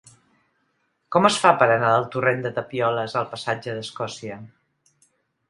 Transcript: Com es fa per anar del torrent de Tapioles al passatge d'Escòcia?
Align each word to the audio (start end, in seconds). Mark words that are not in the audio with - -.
Com 1.15 1.27
es 1.29 1.37
fa 1.43 1.51
per 1.63 1.67
anar 1.73 1.91
del 1.97 2.07
torrent 2.15 2.41
de 2.47 2.53
Tapioles 2.57 3.15
al 3.21 3.29
passatge 3.35 3.77
d'Escòcia? 3.77 4.41